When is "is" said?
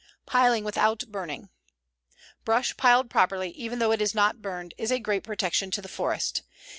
4.01-4.15, 4.75-4.89